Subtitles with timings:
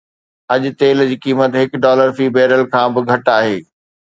[0.53, 3.55] اڄ تيل جي قيمت هڪ ڊالر في بيرل کان به گهٽ آهي.